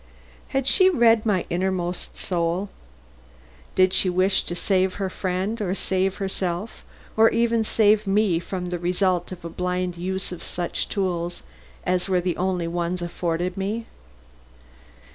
[0.47, 2.69] Had she read my inmost soul?
[3.75, 6.83] Did she wish to save her friend, or save herself,
[7.15, 11.43] or even to save me from the result of a blind use of such tools
[11.85, 13.85] as were the only ones afforded me?